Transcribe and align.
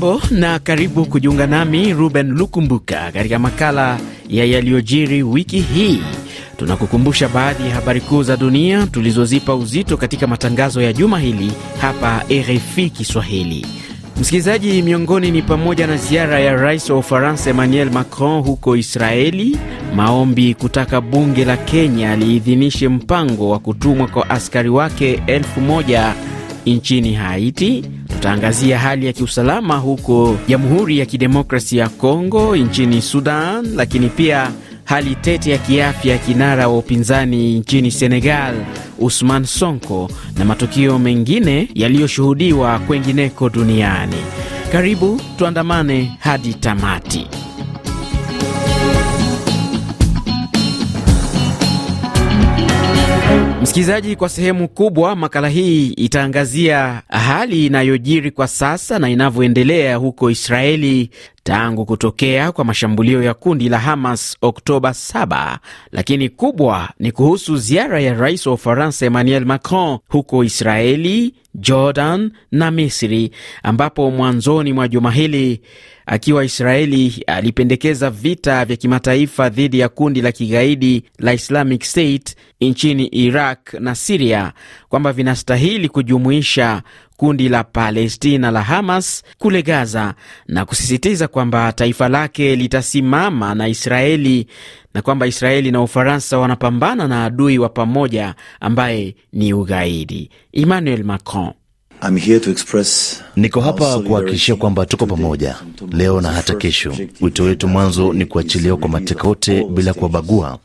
Hujambo 0.00 0.22
na 0.30 0.58
karibu 0.58 1.04
kujiunga 1.06 1.46
nami 1.46 1.92
Ruben 1.92 2.30
Lukumbuka 2.30 3.12
katika 3.12 3.38
makala 3.38 3.98
ya 4.28 4.44
yaliyojiri 4.44 5.22
wiki 5.22 5.60
hii. 5.60 6.02
Tunakukumbusha 6.56 7.28
baadhi 7.28 7.68
ya 7.68 7.74
habari 7.74 8.00
kuu 8.00 8.22
za 8.22 8.36
dunia 8.36 8.86
tulizozipa 8.86 9.54
uzito 9.54 9.96
katika 9.96 10.26
matangazo 10.26 10.82
ya 10.82 10.92
juma 10.92 11.18
hili 11.18 11.52
hapa 11.80 12.22
RFI 12.32 12.90
Kiswahili. 12.90 13.66
Msikilizaji, 14.20 14.82
miongoni 14.82 15.30
ni 15.30 15.42
pamoja 15.42 15.86
na 15.86 15.96
ziara 15.96 16.40
ya 16.40 16.52
rais 16.56 16.90
wa 16.90 16.98
Ufaransa 16.98 17.50
Emmanuel 17.50 17.90
Macron 17.90 18.42
huko 18.42 18.76
Israeli, 18.76 19.58
maombi 19.96 20.54
kutaka 20.54 21.00
bunge 21.00 21.44
la 21.44 21.56
Kenya 21.56 22.16
liidhinishe 22.16 22.88
mpango 22.88 23.50
wa 23.50 23.58
kutumwa 23.58 24.06
kwa 24.08 24.30
askari 24.30 24.68
wake 24.68 25.22
elfu 25.26 25.60
moja 25.60 26.14
nchini 26.66 27.14
Haiti. 27.14 27.99
Tutaangazia 28.20 28.78
hali 28.78 29.06
ya 29.06 29.12
kiusalama 29.12 29.76
huko 29.76 30.36
Jamhuri 30.48 30.98
ya 30.98 31.06
Kidemokrasia 31.06 31.82
ya 31.82 31.88
Kongo, 31.88 32.56
nchini 32.56 33.02
Sudan, 33.02 33.74
lakini 33.76 34.08
pia 34.08 34.50
hali 34.84 35.14
tete 35.14 35.50
ya 35.50 35.58
kiafya 35.58 36.12
ya 36.12 36.18
kinara 36.18 36.68
wa 36.68 36.78
upinzani 36.78 37.58
nchini 37.58 37.90
Senegal, 37.90 38.54
Usman 38.98 39.44
Sonko, 39.44 40.10
na 40.38 40.44
matukio 40.44 40.98
mengine 40.98 41.68
yaliyoshuhudiwa 41.74 42.78
kwengineko 42.78 43.48
duniani. 43.50 44.16
Karibu 44.72 45.20
tuandamane 45.38 46.16
hadi 46.18 46.54
tamati. 46.54 47.26
Msikilizaji, 53.62 54.16
kwa 54.16 54.28
sehemu 54.28 54.68
kubwa 54.68 55.16
makala 55.16 55.48
hii 55.48 55.86
itaangazia 55.88 57.02
hali 57.08 57.66
inayojiri 57.66 58.30
kwa 58.30 58.48
sasa 58.48 58.98
na 58.98 59.08
inavyoendelea 59.10 59.96
huko 59.96 60.30
Israeli 60.30 61.10
tangu 61.42 61.86
kutokea 61.86 62.52
kwa 62.52 62.64
mashambulio 62.64 63.22
ya 63.22 63.34
kundi 63.34 63.68
la 63.68 63.78
Hamas 63.78 64.36
Oktoba 64.42 64.90
7, 64.90 65.58
lakini 65.92 66.28
kubwa 66.28 66.88
ni 66.98 67.12
kuhusu 67.12 67.56
ziara 67.56 68.00
ya 68.00 68.14
rais 68.14 68.46
wa 68.46 68.52
Ufaransa 68.52 69.06
Emmanuel 69.06 69.44
Macron 69.44 69.98
huko 70.08 70.44
Israeli, 70.44 71.34
Jordan 71.54 72.30
na 72.52 72.70
Misri, 72.70 73.30
ambapo 73.62 74.10
mwanzoni 74.10 74.72
mwa 74.72 74.88
juma 74.88 75.10
hili 75.10 75.60
akiwa 76.06 76.44
Israeli 76.44 77.24
alipendekeza 77.26 78.10
vita 78.10 78.64
vya 78.64 78.76
kimataifa 78.76 79.48
dhidi 79.48 79.78
ya 79.78 79.88
kundi 79.88 80.22
la 80.22 80.32
kigaidi 80.32 81.04
la 81.18 81.32
Islamic 81.32 81.82
State 81.84 82.36
nchini 82.60 83.06
Iraq 83.06 83.74
na 83.74 83.94
Siria 83.94 84.52
kwamba 84.88 85.12
vinastahili 85.12 85.88
kujumuisha 85.88 86.82
kundi 87.20 87.48
la 87.48 87.64
Palestina 87.64 88.50
la 88.50 88.62
Hamas 88.62 89.22
kule 89.38 89.62
Gaza 89.62 90.14
na 90.46 90.64
kusisitiza 90.64 91.28
kwamba 91.28 91.72
taifa 91.72 92.08
lake 92.08 92.56
litasimama 92.56 93.54
na 93.54 93.68
Israeli 93.68 94.46
na 94.94 95.02
kwamba 95.02 95.26
Israeli 95.26 95.70
na 95.70 95.82
Ufaransa 95.82 96.38
wanapambana 96.38 97.08
na 97.08 97.24
adui 97.24 97.58
wa 97.58 97.68
pamoja 97.68 98.34
ambaye 98.60 99.14
ni 99.32 99.52
ugaidi. 99.52 100.30
Emmanuel 100.52 101.04
Macron 101.04 101.52
Niko 103.36 103.60
hapa 103.60 103.98
kuhakikishia 103.98 104.56
kwamba 104.56 104.86
tuko 104.86 105.06
pamoja. 105.06 105.56
Leo 105.92 106.20
na 106.20 106.32
hata 106.32 106.54
kesho. 106.54 106.96
Wito 107.20 107.44
wetu 107.44 107.68
mwanzo 107.68 108.12
ni 108.12 108.26
kuachiliwa 108.26 108.76
kwa 108.76 108.88
mateka 108.88 109.28
wote 109.28 109.64
bila 109.64 109.94
kuwabagua, 109.94 110.58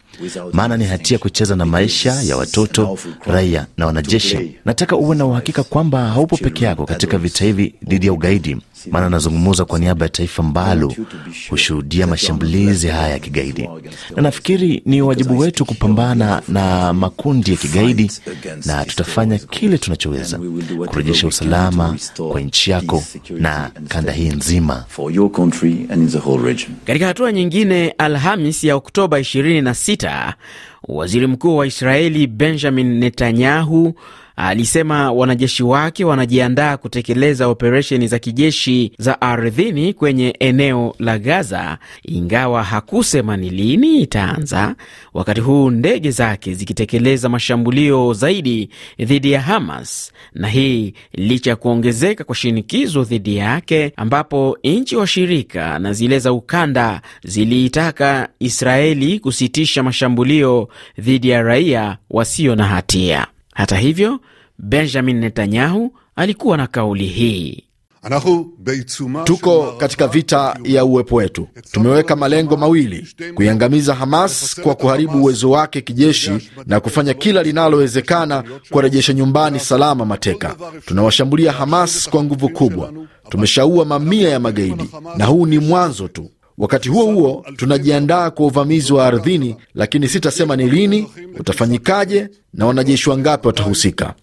maana 0.54 0.78
ni 0.78 0.86
hatia 0.86 1.18
kucheza 1.18 1.56
na 1.56 1.66
maisha 1.66 2.22
ya 2.22 2.38
watoto, 2.38 2.98
raia 3.26 3.68
na 3.78 3.86
wanajeshi. 3.86 4.56
Nataka 4.66 4.96
uwe 4.96 5.16
na 5.16 5.26
uhakika 5.26 5.64
kwamba 5.64 6.06
haupo 6.10 6.38
peke 6.38 6.66
yako 6.66 6.86
katika 6.86 7.18
vita 7.18 7.46
hivi 7.46 7.76
dhidi 7.88 8.06
ya 8.06 8.14
ugaidi, 8.14 8.58
maana 8.92 9.06
anazungumza 9.08 9.66
kwa 9.66 9.80
niaba 9.80 10.06
ya 10.06 10.10
taifa 10.10 10.44
ambalo 10.44 10.94
hushuhudia 11.50 12.08
mashambulizi 12.08 12.88
haya 12.88 13.10
ya 13.10 13.20
kigaidi, 13.20 13.70
na 14.16 14.22
nafikiri 14.22 14.82
ni 14.86 15.02
wajibu 15.02 15.40
wetu 15.40 15.66
kupambana 15.66 16.42
na 16.48 16.94
makundi 16.94 17.52
ya 17.52 17.58
kigaidi, 17.58 18.12
na 18.66 18.86
tutafanya 18.86 19.38
kile 19.38 19.78
tunachoweza 19.78 20.40
kurejesha 20.88 21.28
usalama 21.28 21.98
kwa 22.32 22.42
nchi 22.42 22.72
yako 22.72 23.04
na 23.30 23.72
kanda 23.88 24.12
hii 24.12 24.30
nzima. 24.30 24.86
Katika 26.86 27.08
hatua 27.08 27.32
nyingine, 27.32 27.90
Alhamis 27.98 28.64
ya 28.64 28.76
Oktoba 28.76 29.20
26 29.20 30.34
waziri 30.88 31.28
mkuu 31.28 31.58
wa 31.58 31.68
Israeli 31.68 32.28
Benjamin 32.28 33.00
Netanyahu 33.00 33.94
alisema 34.36 35.12
wanajeshi 35.12 35.64
wake 35.64 36.06
wanajiandaa 36.06 36.78
kutekeleza 36.78 37.48
operesheni 37.48 38.08
za 38.08 38.20
kijeshi 38.20 38.92
za 39.00 39.22
ardhini 39.22 39.94
kwenye 39.94 40.36
eneo 40.40 40.96
la 41.00 41.20
Gaza, 41.20 41.78
ingawa 42.04 42.64
hakusema 42.64 43.38
ni 43.38 43.50
lini 43.50 44.02
itaanza, 44.02 44.76
wakati 45.14 45.42
huu 45.42 45.70
ndege 45.70 46.12
zake 46.12 46.54
zikitekeleza 46.54 47.30
mashambulio 47.30 48.14
zaidi 48.14 48.70
dhidi 49.00 49.32
ya 49.32 49.42
Hamas, 49.42 50.12
na 50.34 50.48
hii 50.48 50.94
licha 51.14 51.50
ya 51.50 51.56
kuongezeka 51.56 52.24
kwa 52.24 52.36
shinikizo 52.36 53.04
dhidi 53.04 53.36
yake, 53.36 53.94
ambapo 53.96 54.58
nchi 54.64 54.96
washirika 54.96 55.80
na 55.80 55.94
zile 55.94 56.20
za 56.20 56.34
ukanda 56.34 57.02
ziliitaka 57.24 58.30
Israeli 58.40 59.20
kusitisha 59.20 59.84
mashambulio 59.84 60.70
dhidi 61.00 61.30
ya 61.30 61.42
raia 61.42 61.98
wasio 62.10 62.56
na 62.56 62.64
hatia. 62.68 63.28
Hata 63.56 63.78
hivyo, 63.78 64.20
Benjamin 64.60 65.18
Netanyahu 65.20 65.92
alikuwa 66.16 66.58
na 66.58 66.68
kauli 66.68 67.06
hii: 67.08 67.64
tuko 69.24 69.72
katika 69.78 70.08
vita 70.08 70.58
ya 70.64 70.86
uwepo 70.86 71.16
wetu. 71.16 71.48
Tumeweka 71.72 72.16
malengo 72.16 72.58
mawili: 72.58 73.08
kuiangamiza 73.36 73.96
Hamas 73.96 74.62
kwa 74.62 74.76
kuharibu 74.76 75.18
uwezo 75.22 75.50
wake 75.50 75.82
kijeshi 75.82 76.52
na 76.66 76.80
kufanya 76.80 77.14
kila 77.14 77.44
linalowezekana 77.44 78.44
kuwarejesha 78.70 79.14
nyumbani 79.14 79.60
salama 79.60 80.06
mateka. 80.06 80.56
Tunawashambulia 80.86 81.52
Hamas 81.52 82.10
kwa 82.10 82.24
nguvu 82.24 82.50
kubwa. 82.50 82.94
Tumeshaua 83.30 83.86
mamia 83.86 84.30
ya 84.30 84.40
magaidi 84.40 84.90
na 85.18 85.26
huu 85.26 85.46
ni 85.46 85.60
mwanzo 85.60 86.08
tu. 86.08 86.30
Wakati 86.58 86.90
huo 86.90 87.06
huo 87.06 87.46
tunajiandaa 87.58 88.32
kwa 88.32 88.46
uvamizi 88.46 88.94
wa 88.94 89.08
ardhini, 89.08 89.56
lakini 89.76 90.08
sitasema 90.08 90.56
ni 90.56 90.70
lini, 90.70 91.08
utafanyikaje 91.40 92.28
na 92.54 92.66
wanajeshi 92.66 93.10
wangapi 93.10 93.48
watahusika. 93.48 94.14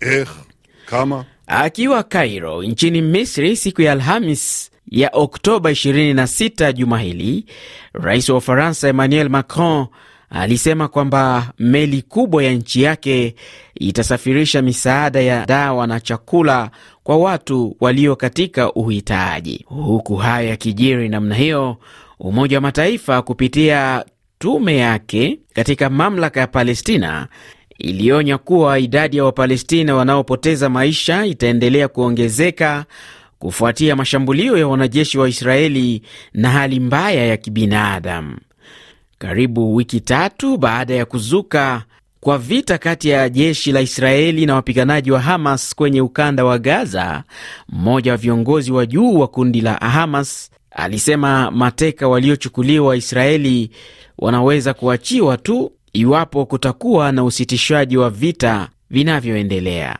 Akiwa 1.46 2.02
Cairo 2.02 2.62
nchini 2.62 3.02
Misri 3.02 3.56
siku 3.56 3.82
ya 3.82 3.92
Alhamis 3.92 4.70
ya 4.90 5.10
Oktoba 5.12 5.70
26 5.70 6.72
juma 6.72 6.98
hili, 6.98 7.44
rais 7.92 8.28
wa 8.28 8.36
Ufaransa 8.36 8.88
Emmanuel 8.88 9.28
Macron 9.28 9.86
alisema 10.30 10.88
kwamba 10.88 11.52
meli 11.58 12.02
kubwa 12.02 12.44
ya 12.44 12.52
nchi 12.52 12.82
yake 12.82 13.34
itasafirisha 13.74 14.62
misaada 14.62 15.20
ya 15.20 15.46
dawa 15.46 15.86
na 15.86 16.00
chakula 16.00 16.70
kwa 17.02 17.16
watu 17.16 17.76
walio 17.80 18.16
katika 18.16 18.72
uhitaji. 18.72 19.64
Huku 19.68 20.16
haya 20.16 20.48
yakijiri 20.50 21.08
namna 21.08 21.34
hiyo, 21.34 21.76
Umoja 22.24 22.56
wa 22.56 22.60
Mataifa 22.60 23.22
kupitia 23.22 24.04
tume 24.38 24.76
yake 24.76 25.38
katika 25.54 25.90
mamlaka 25.90 26.40
ya 26.40 26.46
Palestina 26.46 27.28
ilionya 27.78 28.38
kuwa 28.38 28.78
idadi 28.78 29.16
ya 29.16 29.24
Wapalestina 29.24 29.94
wanaopoteza 29.94 30.68
maisha 30.68 31.26
itaendelea 31.26 31.88
kuongezeka 31.88 32.84
kufuatia 33.38 33.96
mashambulio 33.96 34.58
ya 34.58 34.68
wanajeshi 34.68 35.18
wa 35.18 35.28
Israeli 35.28 36.02
na 36.34 36.50
hali 36.50 36.80
mbaya 36.80 37.26
ya 37.26 37.36
kibinadamu. 37.36 38.36
Karibu 39.18 39.74
wiki 39.74 40.00
tatu 40.00 40.56
baada 40.56 40.94
ya 40.94 41.04
kuzuka 41.04 41.82
kwa 42.20 42.38
vita 42.38 42.78
kati 42.78 43.08
ya 43.08 43.28
jeshi 43.28 43.72
la 43.72 43.80
Israeli 43.80 44.46
na 44.46 44.54
wapiganaji 44.54 45.10
wa 45.10 45.20
Hamas 45.20 45.74
kwenye 45.74 46.00
ukanda 46.00 46.44
wa 46.44 46.58
Gaza, 46.58 47.24
mmoja 47.68 48.10
wa 48.10 48.16
viongozi 48.16 48.72
wa 48.72 48.86
juu 48.86 49.18
wa 49.18 49.28
kundi 49.28 49.60
la 49.60 49.74
Hamas 49.74 50.52
alisema 50.74 51.50
mateka 51.50 52.08
waliochukuliwa 52.08 52.96
Israeli 52.96 53.70
wanaweza 54.18 54.74
kuachiwa 54.74 55.36
tu 55.36 55.72
iwapo 55.92 56.46
kutakuwa 56.46 57.12
na 57.12 57.24
usitishwaji 57.24 57.96
wa 57.96 58.10
vita 58.10 58.68
vinavyoendelea. 58.90 59.98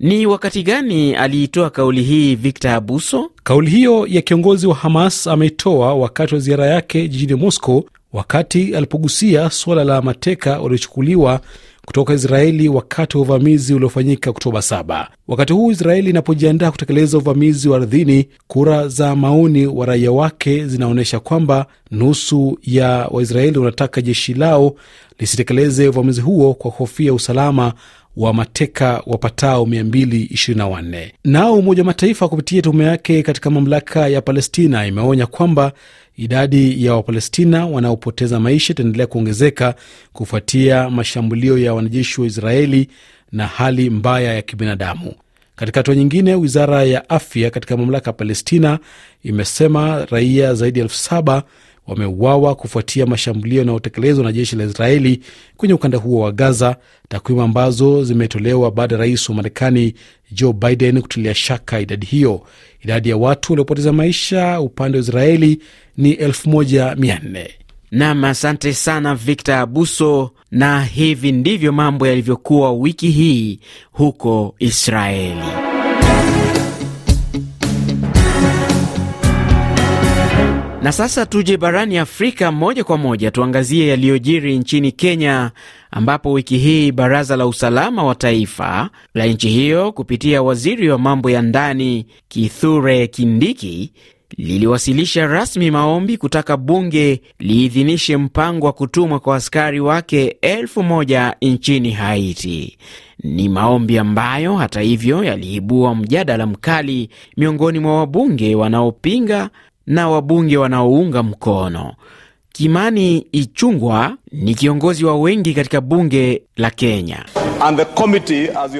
Ni 0.00 0.26
wakati 0.26 0.62
gani 0.62 1.14
aliitoa 1.14 1.70
kauli 1.70 2.02
hii 2.02 2.34
Victor 2.34 2.70
Abuso? 2.70 3.30
Kauli 3.42 3.70
hiyo 3.70 4.06
ya 4.06 4.22
kiongozi 4.22 4.66
wa 4.66 4.74
Hamas 4.74 5.26
ameitoa 5.26 5.94
wakati 5.94 6.34
wa 6.34 6.40
ziara 6.40 6.66
yake 6.66 7.08
jijini 7.08 7.34
Moscow, 7.34 7.84
wakati 8.12 8.76
alipogusia 8.76 9.50
suala 9.50 9.84
la 9.84 10.02
mateka 10.02 10.58
waliochukuliwa 10.60 11.40
kutoka 11.88 12.14
Israeli 12.14 12.68
wakati 12.68 13.16
wa 13.16 13.22
uvamizi 13.22 13.74
uliofanyika 13.74 14.30
Oktoba 14.30 14.58
7. 14.60 15.06
Wakati 15.28 15.52
huu 15.52 15.70
Israeli 15.70 16.10
inapojiandaa 16.10 16.70
kutekeleza 16.70 17.18
uvamizi 17.18 17.68
wa 17.68 17.76
ardhini, 17.76 18.28
kura 18.46 18.88
za 18.88 19.16
maoni 19.16 19.66
wa 19.66 19.86
raia 19.86 20.12
wake 20.12 20.66
zinaonyesha 20.66 21.20
kwamba 21.20 21.66
nusu 21.90 22.58
ya 22.62 23.08
Waisraeli 23.10 23.58
wanataka 23.58 24.00
jeshi 24.02 24.34
lao 24.34 24.74
lisitekeleze 25.18 25.88
uvamizi 25.88 26.20
huo 26.20 26.54
kwa 26.54 26.70
hofia 26.70 27.14
usalama 27.14 27.72
wa 28.16 28.34
mateka 28.34 29.02
wapatao 29.06 29.64
224. 29.64 31.10
Nao 31.24 31.54
Umoja 31.54 31.82
wa 31.82 31.86
Mataifa 31.86 32.28
kupitia 32.28 32.62
tume 32.62 32.84
yake 32.84 33.22
katika 33.22 33.50
mamlaka 33.50 34.08
ya 34.08 34.22
Palestina 34.22 34.86
imeonya 34.86 35.26
kwamba 35.26 35.72
idadi 36.16 36.84
ya 36.84 36.94
Wapalestina 36.94 37.66
wanaopoteza 37.66 38.40
maisha 38.40 38.72
itaendelea 38.72 39.06
kuongezeka 39.06 39.74
kufuatia 40.12 40.90
mashambulio 40.90 41.58
ya 41.58 41.74
wanajeshi 41.74 42.20
wa 42.20 42.26
Israeli 42.26 42.88
na 43.32 43.46
hali 43.46 43.90
mbaya 43.90 44.34
ya 44.34 44.42
kibinadamu. 44.42 45.12
Katika 45.56 45.80
hatua 45.80 45.94
nyingine, 45.94 46.34
wizara 46.34 46.84
ya 46.84 47.08
afya 47.10 47.50
katika 47.50 47.76
mamlaka 47.76 48.06
ya 48.10 48.12
Palestina 48.12 48.78
imesema 49.24 50.04
raia 50.10 50.54
zaidi 50.54 50.78
ya 50.78 50.84
elfu 50.84 50.96
saba 50.96 51.42
wameuawa 51.88 52.54
kufuatia 52.54 53.06
mashambulio 53.06 53.58
yanayotekelezwa 53.58 54.24
na 54.24 54.32
jeshi 54.32 54.56
la 54.56 54.64
Israeli 54.64 55.20
kwenye 55.56 55.74
ukanda 55.74 55.98
huo 55.98 56.20
wa 56.24 56.32
Gaza, 56.32 56.76
takwimu 57.08 57.42
ambazo 57.42 58.04
zimetolewa 58.04 58.70
baada 58.70 58.94
ya 58.94 59.00
rais 59.00 59.28
wa 59.28 59.34
Marekani 59.34 59.94
Joe 60.32 60.52
Biden 60.52 61.02
kutilia 61.02 61.34
shaka 61.34 61.80
idadi 61.80 62.06
hiyo. 62.06 62.40
Idadi 62.84 63.08
ya 63.08 63.16
watu 63.16 63.52
waliopoteza 63.52 63.92
maisha 63.92 64.60
upande 64.60 64.98
wa 64.98 65.02
Israeli 65.04 65.58
ni 65.96 66.14
1400. 66.14 67.48
Nam, 67.90 68.24
asante 68.24 68.74
sana 68.74 69.14
Victor 69.14 69.54
Abuso. 69.54 70.30
Na 70.50 70.84
hivi 70.84 71.32
ndivyo 71.32 71.72
mambo 71.72 72.06
yalivyokuwa 72.06 72.72
wiki 72.72 73.10
hii 73.10 73.60
huko 73.92 74.54
Israeli. 74.58 75.77
Na 80.88 80.92
sasa 80.92 81.26
tuje 81.26 81.56
barani 81.56 81.98
Afrika 81.98 82.52
moja 82.52 82.84
kwa 82.84 82.98
moja, 82.98 83.30
tuangazie 83.30 83.86
yaliyojiri 83.88 84.58
nchini 84.58 84.92
Kenya, 84.92 85.50
ambapo 85.90 86.32
wiki 86.32 86.58
hii 86.58 86.92
baraza 86.92 87.36
la 87.36 87.46
usalama 87.46 88.04
wa 88.04 88.14
taifa 88.14 88.90
la 89.14 89.26
nchi 89.26 89.48
hiyo 89.48 89.92
kupitia 89.92 90.42
waziri 90.42 90.88
wa 90.90 90.98
mambo 90.98 91.30
ya 91.30 91.42
ndani 91.42 92.06
Kithure 92.28 93.06
Kindiki 93.06 93.92
liliwasilisha 94.36 95.26
rasmi 95.26 95.70
maombi 95.70 96.16
kutaka 96.16 96.56
bunge 96.56 97.20
liidhinishe 97.38 98.16
mpango 98.16 98.66
wa 98.66 98.72
kutumwa 98.72 99.20
kwa 99.20 99.36
askari 99.36 99.80
wake 99.80 100.36
elfu 100.40 100.82
moja 100.82 101.36
nchini 101.42 101.90
Haiti. 101.90 102.78
Ni 103.24 103.48
maombi 103.48 103.98
ambayo 103.98 104.56
hata 104.56 104.80
hivyo 104.80 105.24
yaliibua 105.24 105.94
mjadala 105.94 106.46
mkali 106.46 107.08
miongoni 107.36 107.78
mwa 107.78 107.98
wabunge 107.98 108.54
wanaopinga 108.54 109.50
na 109.88 110.08
wabunge 110.08 110.56
wanaounga 110.56 111.22
mkono. 111.22 111.94
Kimani 112.52 113.18
Ichungwa 113.32 114.16
ni 114.32 114.54
kiongozi 114.54 115.04
wa 115.04 115.18
wengi 115.20 115.54
katika 115.54 115.80
bunge 115.80 116.42
la 116.56 116.70
Kenya. 116.70 117.24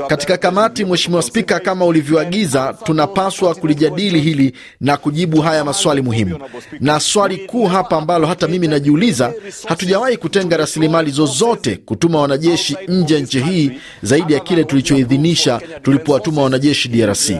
Katika 0.08 0.36
kamati, 0.36 0.84
Mheshimiwa 0.84 1.22
Spika, 1.22 1.60
kama 1.60 1.84
ulivyoagiza, 1.84 2.74
tunapaswa 2.84 3.54
kulijadili 3.54 4.20
hili 4.20 4.52
na 4.80 4.96
kujibu 4.96 5.40
haya 5.40 5.64
maswali 5.64 6.02
muhimu, 6.02 6.38
na 6.80 7.00
swali 7.00 7.36
kuu 7.36 7.66
hapa 7.66 7.96
ambalo 7.96 8.26
hata 8.26 8.48
mimi 8.48 8.68
najiuliza, 8.68 9.32
hatujawahi 9.66 10.16
kutenga 10.16 10.56
rasilimali 10.56 11.10
zozote 11.10 11.76
kutuma 11.76 12.20
wanajeshi 12.20 12.76
nje 12.88 13.14
ya 13.14 13.20
nchi 13.20 13.40
hii 13.40 13.70
zaidi 14.02 14.32
ya 14.32 14.40
kile 14.40 14.64
tulichoidhinisha 14.64 15.60
tulipowatuma 15.82 16.42
wanajeshi 16.42 16.88
DRC. 16.88 17.32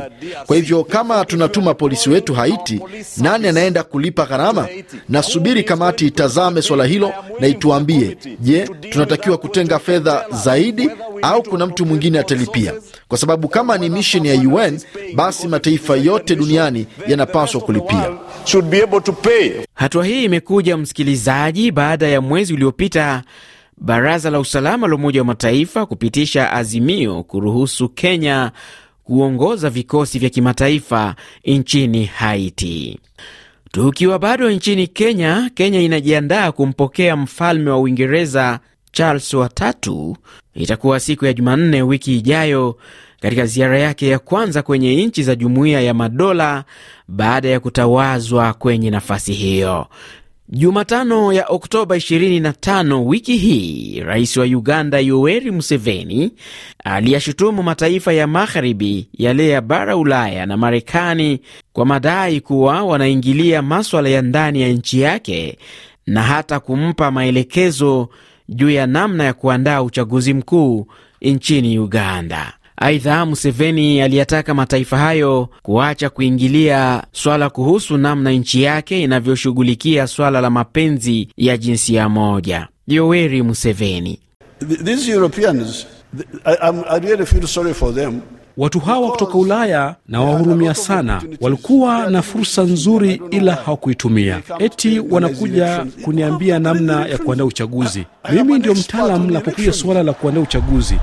Kwa 0.46 0.56
hivyo 0.56 0.84
kama 0.84 1.24
tunatuma 1.24 1.74
polisi 1.74 2.10
wetu 2.10 2.34
Haiti, 2.34 2.80
nani 3.16 3.48
anaenda 3.48 3.82
kulipa 3.82 4.26
gharama? 4.26 4.68
Nasubiri 5.08 5.62
kamati 5.64 6.06
itazame 6.06 6.62
swala 6.62 6.84
hilo 6.84 7.12
na 7.40 7.46
ituambie, 7.46 8.16
je, 8.40 8.68
tunatakiwa 8.90 9.36
kutenga 9.38 9.78
fedha 9.78 10.24
zaidi 10.32 10.90
au 11.28 11.42
kuna 11.42 11.66
mtu 11.66 11.86
mwingine 11.86 12.18
atalipia? 12.18 12.74
Kwa 13.08 13.18
sababu 13.18 13.48
kama 13.48 13.78
ni 13.78 13.88
misheni 13.90 14.28
ya 14.28 14.34
UN 14.34 14.80
basi 15.14 15.48
mataifa 15.48 15.96
yote 15.96 16.36
duniani 16.36 16.86
yanapaswa 17.08 17.60
kulipia. 17.60 18.10
Hatua 19.74 20.06
hii 20.06 20.24
imekuja 20.24 20.76
msikilizaji, 20.76 21.72
baada 21.72 22.06
ya 22.08 22.20
mwezi 22.20 22.54
uliopita 22.54 23.22
baraza 23.76 24.30
la 24.30 24.40
usalama 24.40 24.88
la 24.88 24.94
Umoja 24.94 25.20
wa 25.20 25.26
Mataifa 25.26 25.86
kupitisha 25.86 26.52
azimio 26.52 27.22
kuruhusu 27.22 27.88
Kenya 27.88 28.52
kuongoza 29.04 29.70
vikosi 29.70 30.18
vya 30.18 30.30
kimataifa 30.30 31.14
nchini 31.44 32.04
Haiti. 32.04 32.98
Tukiwa 33.72 34.18
bado 34.18 34.50
nchini 34.50 34.86
Kenya, 34.86 35.50
Kenya 35.54 35.80
inajiandaa 35.80 36.52
kumpokea 36.52 37.16
mfalme 37.16 37.70
wa 37.70 37.78
Uingereza 37.80 38.60
Charles 38.98 39.34
watatu. 39.34 40.16
Itakuwa 40.54 41.00
siku 41.00 41.24
ya 41.26 41.32
Jumanne 41.32 41.82
wiki 41.82 42.16
ijayo 42.16 42.76
katika 43.20 43.46
ziara 43.46 43.78
yake 43.78 44.08
ya 44.08 44.18
kwanza 44.18 44.62
kwenye 44.62 45.06
nchi 45.06 45.22
za 45.22 45.34
Jumuiya 45.34 45.80
ya 45.80 45.94
Madola 45.94 46.64
baada 47.08 47.48
ya 47.48 47.60
kutawazwa 47.60 48.52
kwenye 48.54 48.90
nafasi 48.90 49.32
hiyo. 49.32 49.86
Jumatano 50.48 51.32
ya 51.32 51.46
Oktoba 51.48 51.96
25 51.96 53.06
wiki 53.06 53.36
hii, 53.36 54.00
rais 54.00 54.36
wa 54.36 54.44
Uganda 54.44 54.98
Yoweri 54.98 55.50
Museveni 55.50 56.32
aliyashutumu 56.84 57.62
mataifa 57.62 58.12
ya 58.12 58.26
magharibi 58.26 59.08
yale 59.18 59.48
ya 59.48 59.60
bara 59.60 59.96
Ulaya 59.96 60.46
na 60.46 60.56
Marekani 60.56 61.40
kwa 61.72 61.86
madai 61.86 62.40
kuwa 62.40 62.82
wanaingilia 62.82 63.62
maswala 63.62 64.08
ya 64.08 64.22
ndani 64.22 64.62
ya 64.62 64.68
nchi 64.68 65.00
yake 65.00 65.58
na 66.06 66.22
hata 66.22 66.60
kumpa 66.60 67.10
maelekezo 67.10 68.08
juu 68.48 68.70
ya 68.70 68.86
namna 68.86 69.24
ya 69.24 69.32
kuandaa 69.32 69.82
uchaguzi 69.82 70.34
mkuu 70.34 70.86
nchini 71.22 71.78
Uganda. 71.78 72.52
Aidha, 72.80 73.26
Museveni 73.26 74.00
aliyataka 74.02 74.54
mataifa 74.54 74.98
hayo 74.98 75.48
kuacha 75.62 76.10
kuingilia 76.10 77.02
swala 77.12 77.50
kuhusu 77.50 77.96
namna 77.98 78.30
nchi 78.32 78.62
yake 78.62 79.02
inavyoshughulikia 79.02 80.06
swala 80.06 80.40
la 80.40 80.50
mapenzi 80.50 81.28
ya 81.36 81.56
jinsia 81.56 82.08
moja. 82.08 82.68
Yoweri 82.86 83.42
Museveni: 83.42 84.20
Watu 88.58 88.80
hawa 88.80 89.10
kutoka 89.10 89.38
Ulaya 89.38 89.94
na 90.08 90.20
wahurumia 90.20 90.74
sana, 90.74 91.22
walikuwa 91.40 92.10
na 92.10 92.22
fursa 92.22 92.62
nzuri, 92.62 93.22
ila 93.30 93.54
hawakuitumia. 93.54 94.40
Eti 94.58 95.00
wanakuja 95.10 95.86
kuniambia 96.04 96.58
namna 96.58 97.06
ya 97.06 97.18
kuandaa 97.18 97.44
uchaguzi. 97.44 98.04
Mimi 98.32 98.58
ndio 98.58 98.74
mtaalam 98.74 99.30
napokuja 99.30 99.72
suala 99.72 100.02
la 100.02 100.12
kuandaa 100.12 100.40
uchaguzi. 100.40 100.94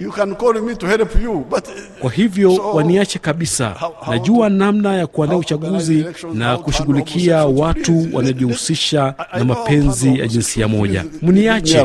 You 0.00 0.10
can 0.12 0.34
call 0.34 0.62
me 0.62 0.74
to 0.74 0.86
help 0.86 1.22
you, 1.22 1.44
but... 1.50 1.64
Kwa 2.00 2.10
hivyo 2.10 2.54
waniache 2.54 3.18
kabisa. 3.18 3.74
Najua 4.10 4.48
namna 4.48 4.96
ya 4.96 5.06
kuandaa 5.06 5.36
uchaguzi 5.36 6.04
na 6.34 6.56
kushughulikia 6.58 7.44
watu 7.46 8.08
wanaojihusisha 8.12 9.14
na 9.38 9.44
mapenzi 9.44 10.18
ya 10.18 10.26
jinsia 10.26 10.68
moja. 10.68 11.04
Mniache. 11.22 11.84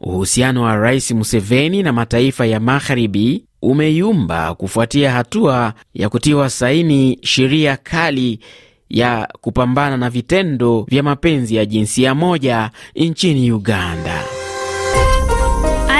Uhusiano 0.00 0.62
wa 0.62 0.76
Rais 0.76 1.10
Museveni 1.10 1.82
na 1.82 1.92
mataifa 1.92 2.46
ya 2.46 2.60
magharibi 2.60 3.44
umeyumba 3.62 4.54
kufuatia 4.54 5.12
hatua 5.12 5.74
ya 5.94 6.08
kutiwa 6.08 6.50
saini 6.50 7.18
sheria 7.22 7.76
kali 7.76 8.40
ya 8.90 9.28
kupambana 9.40 9.96
na 9.96 10.10
vitendo 10.10 10.86
vya 10.88 11.02
mapenzi 11.02 11.56
ya 11.56 11.66
jinsia 11.66 12.14
moja 12.14 12.70
nchini 12.96 13.52
Uganda. 13.52 14.22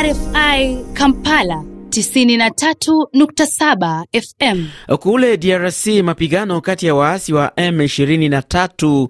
RFI 0.03 0.79
Kampala 0.95 1.65
93.7 2.01 4.05
FM. 4.13 4.65
Kule 4.99 5.37
DRC 5.37 5.87
mapigano 5.87 6.61
kati 6.61 6.87
ya 6.87 6.95
waasi 6.95 7.33
wa 7.33 7.47
M23 7.49 9.09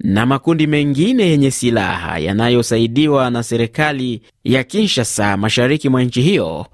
na 0.00 0.26
makundi 0.26 0.66
mengine 0.66 1.26
yenye 1.26 1.50
silaha 1.50 2.18
yanayosaidiwa 2.18 3.30
na 3.30 3.42
serikali 3.42 4.20
ya 4.44 4.64
Kinshasa 4.64 5.36
mashariki 5.36 5.88
mwa 5.88 6.02
nchi 6.02 6.22
hiyo 6.22 6.66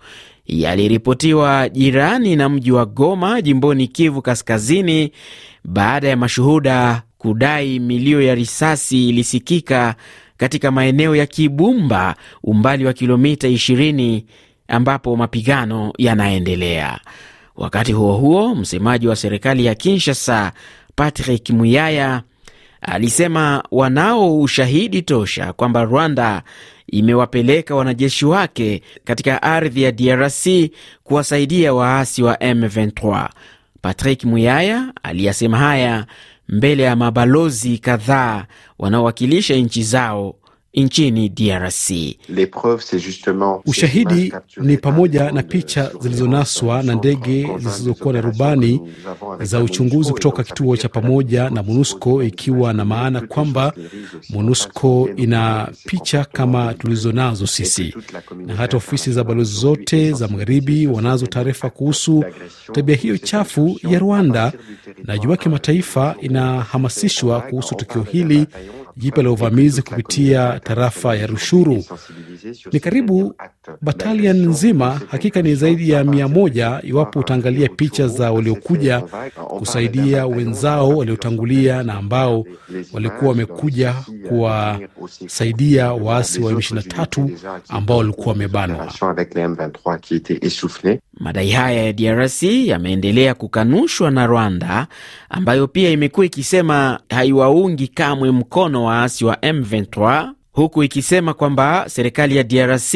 yaliripotiwa 0.47 1.69
jirani 1.69 2.37
na 2.37 2.49
mji 2.49 2.73
wa 2.73 2.87
Goma 2.87 3.43
jimboni 3.43 3.89
Kivu 3.89 4.23
Kaskazini 4.23 5.13
baada 5.65 6.09
ya 6.09 6.17
mashuhuda 6.17 7.03
kudai 7.19 7.79
milio 7.79 8.23
ya 8.23 8.35
risasi 8.35 9.09
ilisikika 9.09 9.95
katika 10.37 10.71
maeneo 10.71 11.17
ya 11.17 11.27
Kibumba, 11.27 12.17
umbali 12.43 12.85
wa 12.85 12.93
kilomita 12.93 13.49
20 13.49 14.23
ambapo 14.69 15.17
mapigano 15.17 15.93
yanaendelea. 15.99 16.99
Wakati 17.57 17.93
huo 17.93 18.13
huo, 18.17 18.55
msemaji 18.55 19.09
wa 19.09 19.17
serikali 19.17 19.65
ya 19.65 19.75
Kinshasa 19.75 20.53
Patrick 20.97 21.51
Muyaya 21.51 22.23
alisema 22.83 23.65
wanao 23.71 24.41
ushahidi 24.41 25.03
tosha 25.03 25.53
kwamba 25.53 25.85
Rwanda 25.85 26.43
imewapeleka 26.87 27.75
wanajeshi 27.75 28.27
wake 28.27 28.83
katika 29.05 29.43
ardhi 29.43 29.83
ya 29.83 29.93
DRC 29.93 30.47
kuwasaidia 31.05 31.75
waasi 31.75 32.23
wa 32.23 32.35
M23. 32.35 33.29
Patrick 33.83 34.25
Muyaya 34.25 34.93
aliyasema 35.03 35.59
haya 35.59 36.07
mbele 36.49 36.83
ya 36.83 36.97
mabalozi 36.97 37.79
kadhaa 37.79 38.45
wanaowakilisha 38.79 39.55
nchi 39.57 39.83
zao 39.83 40.35
nchini 40.75 41.29
DRC. 41.29 41.91
Ushahidi 43.67 44.33
ni 44.57 44.77
pamoja 44.77 45.31
na 45.33 45.43
picha 45.43 45.91
zilizonaswa 46.01 46.83
na 46.83 46.95
ndege 46.95 47.49
zisizokuwa 47.59 48.15
na 48.15 48.21
rubani 48.21 48.81
za 49.41 49.61
uchunguzi 49.61 50.13
kutoka 50.13 50.45
kituo 50.45 50.77
cha 50.77 50.89
pamoja 50.89 51.51
na 51.51 51.63
MONUSCO, 51.63 52.23
ikiwa 52.23 52.73
na 52.73 52.85
maana 52.85 53.21
kwamba 53.21 53.73
MONUSCO 54.31 55.09
ina 55.17 55.69
picha 55.87 56.25
kama 56.25 56.75
tulizonazo 56.75 57.47
sisi, 57.47 57.95
na 58.47 58.55
hata 58.55 58.77
ofisi 58.77 59.13
za 59.13 59.25
balozi 59.25 59.61
zote 59.61 60.13
za 60.13 60.29
magharibi 60.29 60.87
wanazo 60.87 61.27
taarifa 61.27 61.71
kuhusu 61.71 62.25
tabia 62.73 62.97
hiyo 62.97 63.19
chafu 63.19 63.81
ya 63.91 63.99
Rwanda, 63.99 64.53
na 65.05 65.15
jumuiya 65.19 65.37
ya 65.39 65.43
kimataifa 65.43 66.15
inahamasishwa 66.21 67.41
kuhusu 67.41 67.75
tukio 67.75 68.03
hili 68.03 68.47
jipya 68.97 69.23
la 69.23 69.31
uvamizi 69.31 69.83
kupitia 69.83 70.61
tarafa 70.61 71.17
ya 71.17 71.27
Rushuru. 71.27 71.85
Ni 72.73 72.81
karibu 72.81 73.35
batalion 73.83 74.47
nzima, 74.49 75.01
hakika 75.11 75.43
ni 75.43 75.55
zaidi 75.55 75.91
ya 75.91 76.05
mia 76.05 76.29
moja 76.29 76.81
iwapo 76.83 77.19
utaangalia 77.21 77.69
picha 77.69 78.09
za 78.09 78.33
waliokuja 78.33 79.01
kusaidia 79.59 80.27
wenzao 80.27 80.89
waliotangulia 80.89 81.83
na 81.83 81.95
ambao 81.95 82.45
walikuwa 82.93 83.29
wamekuja 83.31 83.95
kuwasaidia 84.29 85.93
waasi 85.93 86.41
wa 86.41 86.53
M23 86.53 87.29
ambao 87.69 87.99
walikuwa 87.99 88.27
wamebanwa. 88.29 88.93
Madai 91.21 91.51
haya 91.51 91.85
ya 91.85 91.93
DRC 91.93 92.43
yameendelea 92.43 93.35
kukanushwa 93.35 94.11
na 94.11 94.27
Rwanda 94.27 94.87
ambayo 95.29 95.69
pia 95.69 95.91
imekuwa 95.91 96.27
ikisema 96.27 97.01
haiwaungi 97.11 97.89
kamwe 97.89 98.31
mkono 98.31 98.85
waasi 98.85 99.25
wa 99.25 99.35
M23 99.35 100.31
huku 100.53 100.83
ikisema 100.83 101.35
kwamba 101.35 101.85
serikali 101.89 102.37
ya 102.37 102.43
DRC 102.43 102.95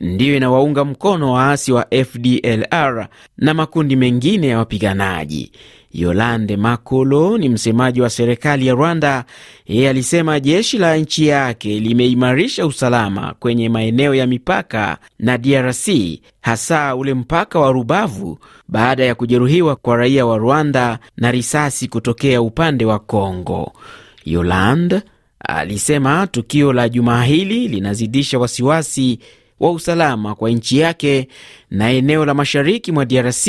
ndiyo 0.00 0.36
inawaunga 0.36 0.84
mkono 0.84 1.32
waasi 1.32 1.72
wa 1.72 1.86
FDLR 2.04 3.08
na 3.38 3.54
makundi 3.54 3.96
mengine 3.96 4.46
ya 4.46 4.58
wapiganaji. 4.58 5.52
Yolande 5.92 6.56
Makolo 6.56 7.38
ni 7.38 7.48
msemaji 7.48 8.00
wa 8.00 8.10
serikali 8.10 8.66
ya 8.66 8.74
Rwanda. 8.74 9.24
Yeye 9.66 9.88
alisema 9.90 10.40
jeshi 10.40 10.78
la 10.78 10.96
nchi 10.96 11.26
yake 11.26 11.80
limeimarisha 11.80 12.66
usalama 12.66 13.34
kwenye 13.38 13.68
maeneo 13.68 14.14
ya 14.14 14.26
mipaka 14.26 14.98
na 15.18 15.38
DRC, 15.38 15.88
hasa 16.40 16.96
ule 16.96 17.14
mpaka 17.14 17.60
wa 17.60 17.72
Rubavu 17.72 18.38
baada 18.68 19.04
ya 19.04 19.14
kujeruhiwa 19.14 19.76
kwa 19.76 19.96
raia 19.96 20.26
wa 20.26 20.38
Rwanda 20.38 20.98
na 21.16 21.30
risasi 21.30 21.88
kutokea 21.88 22.42
upande 22.42 22.84
wa 22.84 22.98
Kongo. 22.98 23.72
Yolande 24.24 25.02
alisema 25.48 26.26
tukio 26.26 26.72
la 26.72 26.88
jumaa 26.88 27.24
hili 27.24 27.68
linazidisha 27.68 28.38
wasiwasi 28.38 29.18
wa 29.60 29.70
usalama 29.72 30.34
kwa 30.34 30.50
nchi 30.50 30.78
yake 30.78 31.28
na 31.70 31.90
eneo 31.90 32.24
la 32.24 32.34
mashariki 32.34 32.92
mwa 32.92 33.04
DRC, 33.04 33.46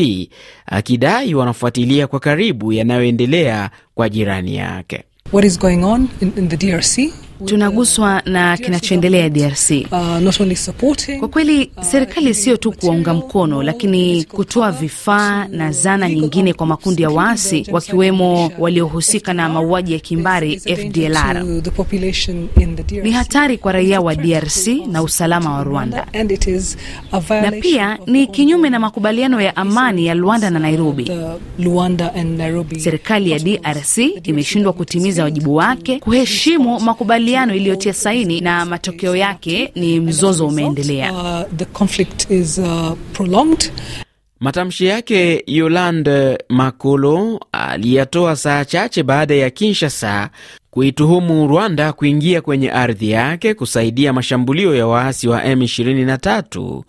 akidai 0.66 1.36
wanafuatilia 1.36 2.08
kwa 2.08 2.20
karibu 2.20 2.74
yanayoendelea 2.74 3.70
kwa 3.96 4.10
jirani 4.10 4.56
yake. 4.56 5.04
What 5.34 5.46
is 5.46 5.60
going 5.60 5.84
on 5.84 6.08
in, 6.22 6.32
in 6.38 6.50
the 6.50 6.58
DRC? 6.58 7.14
Tunaguswa 7.46 8.22
na 8.26 8.58
kinachoendelea 8.58 9.30
DRC. 9.30 9.72
Uh, 9.92 11.20
Kwa 11.20 11.28
kweli 11.28 11.72
serikali 11.82 12.34
sio 12.34 12.58
tu 12.58 12.72
kuwaunga 12.72 13.14
mkono, 13.14 13.64
lakini 13.64 14.24
kutoa 14.24 14.72
vifaa 14.72 15.48
na 15.48 15.72
zana 15.72 16.10
nyingine 16.10 16.54
kwa 16.54 16.68
makundi 16.68 17.02
ya 17.04 17.10
waasi 17.10 17.66
wakiwemo 17.72 18.52
waliohusika 18.60 19.34
na 19.34 19.50
mauaji 19.50 19.94
ya 19.94 20.00
kimbari 20.00 20.60
FDLR. 20.60 21.44
Ni 23.04 23.12
hatari 23.12 23.58
kwa 23.58 23.72
raia 23.72 24.02
wa 24.02 24.16
DRC 24.16 24.68
na 24.92 25.04
usalama 25.04 25.54
wa 25.54 25.64
Rwanda, 25.64 26.08
na 27.42 27.52
pia 27.52 27.98
ni 28.08 28.28
kinyume 28.28 28.70
na 28.70 28.80
makubaliano 28.80 29.42
ya 29.42 29.56
amani 29.56 30.06
ya 30.06 30.14
Luanda 30.16 30.50
na 30.50 30.60
Nairobi. 30.60 31.12
Serikali 32.80 33.32
ya 33.32 33.40
DRC 33.40 33.98
imeshindwa 34.24 34.74
kutimiza 34.74 35.24
wajibu 35.24 35.56
wake 35.56 36.00
kuheshimu 36.00 36.80
makubaliano 36.80 37.31
iliyotia 37.56 37.94
saini, 37.94 38.42
na 38.42 38.66
matokeo 38.66 39.16
yake 39.16 39.72
ni 39.76 40.00
mzozo 40.00 40.48
umeendelea. 40.48 41.14
Uh, 41.14 41.42
the 41.58 41.66
conflict 41.66 42.32
is 42.32 42.58
uh, 42.58 42.92
prolonged. 43.14 43.72
Matamshi 44.40 44.86
yake 44.86 45.44
Yolande 45.48 46.38
Makolo 46.50 47.40
aliyatoa 47.52 48.36
saa 48.36 48.66
chache 48.66 49.04
baada 49.04 49.36
ya 49.36 49.50
Kinshasa 49.50 50.30
kuituhumu 50.72 51.48
Rwanda 51.48 51.94
kuingia 51.94 52.42
kwenye 52.42 52.72
ardhi 52.72 53.10
yake 53.12 53.54
kusaidia 53.54 54.14
mashambulio 54.14 54.76
ya 54.76 54.88
waasi 54.88 55.28
wa 55.28 55.42
M23. 55.44 56.82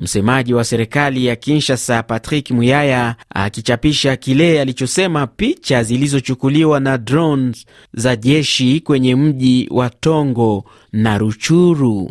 Msemaji 0.00 0.54
wa 0.54 0.64
serikali 0.64 1.26
ya 1.26 1.36
Kinshasa 1.36 2.02
Patrick 2.02 2.50
Muyaya 2.50 3.16
akichapisha 3.34 4.16
kile 4.16 4.60
alichosema 4.60 5.26
picha 5.26 5.82
zilizochukuliwa 5.82 6.80
na 6.80 6.98
drones 6.98 7.66
za 7.94 8.16
jeshi 8.16 8.80
kwenye 8.80 9.16
mji 9.16 9.68
wa 9.70 9.90
Tongo 9.90 10.64
na 10.92 11.18
Ruchuru. 11.18 12.10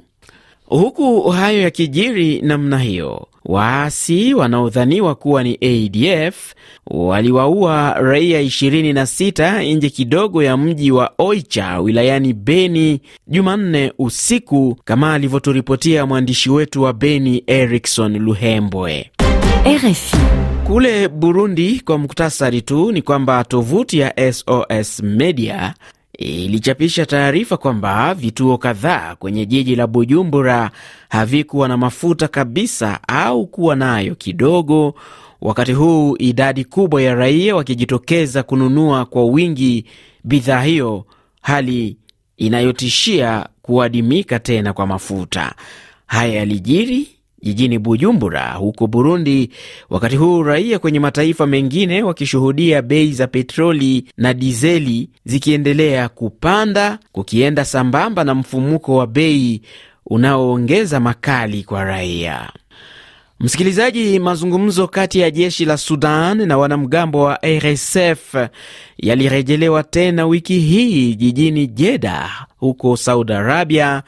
Huku 0.66 1.30
hayo 1.30 1.62
yakijiri 1.62 2.42
namna 2.42 2.80
hiyo, 2.80 3.28
waasi 3.46 4.34
wanaodhaniwa 4.34 5.16
kuwa 5.16 5.44
ni 5.44 5.56
ADF 5.62 6.54
waliwaua 6.88 7.94
raia 7.94 8.42
26 8.44 9.76
nje 9.78 9.90
kidogo 9.90 10.44
ya 10.44 10.58
mji 10.58 10.92
wa 10.92 11.12
Oicha 11.18 11.80
wilayani 11.80 12.34
Beni 12.34 13.02
Jumanne 13.28 13.94
usiku, 14.00 14.78
kama 14.86 15.14
alivyoturipotia 15.14 16.06
mwandishi 16.06 16.50
wetu 16.50 16.84
wa 16.84 16.94
Beni 16.94 17.44
Erikson 17.48 18.18
Luhembwe. 18.20 19.12
RFI. 19.66 20.18
Kule 20.68 21.08
Burundi, 21.08 21.80
kwa 21.86 21.98
muktasari 21.98 22.62
tu, 22.62 22.92
ni 22.92 23.02
kwamba 23.02 23.44
tovuti 23.44 24.00
ya 24.00 24.34
SOS 24.34 25.00
Media 25.04 25.74
ilichapisha 26.20 27.06
taarifa 27.06 27.58
kwamba 27.58 28.14
vituo 28.14 28.58
kadhaa 28.58 29.16
kwenye 29.16 29.46
jiji 29.46 29.76
la 29.76 29.88
Bujumbura 29.88 30.72
havikuwa 31.10 31.68
na 31.68 31.78
mafuta 31.78 32.28
kabisa 32.28 33.00
au 33.08 33.48
kuwa 33.48 33.76
nayo 33.76 34.16
kidogo, 34.16 34.96
wakati 35.42 35.72
huu 35.74 36.16
idadi 36.20 36.66
kubwa 36.66 37.02
ya 37.02 37.16
raia 37.16 37.56
wakijitokeza 37.56 38.44
kununua 38.44 39.06
kwa 39.06 39.26
wingi 39.26 39.86
bidhaa 40.24 40.62
hiyo, 40.64 41.06
hali 41.42 41.98
inayotishia 42.38 43.48
kuadimika 43.62 44.40
tena 44.40 44.74
kwa 44.74 44.88
mafuta. 44.88 45.54
Haya 46.06 46.34
yalijiri 46.34 47.08
jijini 47.42 47.80
Bujumbura 47.80 48.52
huko 48.54 48.88
Burundi, 48.88 49.50
wakati 49.90 50.16
huu 50.16 50.44
raia 50.44 50.80
kwenye 50.80 51.00
mataifa 51.00 51.48
mengine 51.48 52.04
wakishuhudia 52.04 52.82
bei 52.82 53.12
za 53.12 53.28
petroli 53.28 54.06
na 54.18 54.34
dizeli 54.34 55.10
zikiendelea 55.26 56.10
kupanda, 56.10 57.00
kukienda 57.12 57.66
sambamba 57.66 58.24
na 58.24 58.36
mfumuko 58.36 58.96
wa 58.96 59.08
bei 59.08 59.62
unaoongeza 60.06 61.00
makali 61.00 61.64
kwa 61.64 61.84
raia. 61.84 62.50
Msikilizaji, 63.40 64.20
mazungumzo 64.20 64.88
kati 64.88 65.20
ya 65.20 65.32
jeshi 65.32 65.66
la 65.66 65.78
Sudan 65.78 66.48
na 66.48 66.58
wanamgambo 66.58 67.22
wa 67.24 67.40
RSF 67.46 68.36
yalirejelewa 68.98 69.84
tena 69.84 70.26
wiki 70.26 70.60
hii 70.60 71.16
jijini 71.16 71.68
Jeddah 71.68 72.46
huko 72.58 72.98
Saudi 72.98 73.34
Arabia 73.34 74.04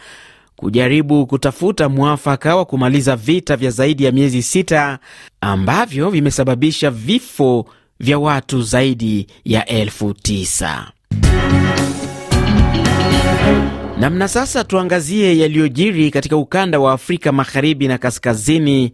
kujaribu 0.62 1.26
kutafuta 1.28 1.90
mwafaka 1.90 2.56
wa 2.56 2.66
kumaliza 2.66 3.16
vita 3.16 3.56
vya 3.56 3.72
zaidi 3.72 4.04
ya 4.04 4.12
miezi 4.12 4.42
sita 4.42 5.00
ambavyo 5.42 6.10
vimesababisha 6.10 6.92
vifo 6.92 7.66
vya 8.00 8.20
watu 8.20 8.62
zaidi 8.62 9.28
ya 9.46 9.66
elfu 9.66 10.14
tisa. 10.14 10.92
Namna 14.00 14.28
sasa, 14.28 14.64
tuangazie 14.64 15.38
yaliyojiri 15.38 16.12
katika 16.12 16.38
ukanda 16.38 16.80
wa 16.80 16.94
Afrika 16.94 17.32
magharibi 17.32 17.88
na 17.88 17.98
kaskazini, 17.98 18.94